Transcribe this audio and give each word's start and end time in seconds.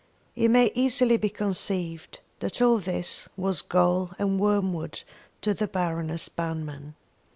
It 0.35 0.49
may 0.49 0.71
easily 0.73 1.17
be 1.17 1.29
conceived 1.29 2.21
that 2.39 2.59
all 2.59 2.79
this 2.79 3.29
was 3.37 3.61
gall 3.61 4.09
and 4.17 4.39
wormwood 4.39 5.03
to 5.41 5.53
the 5.53 5.67
Baroness 5.67 6.27
Banmann. 6.27 6.95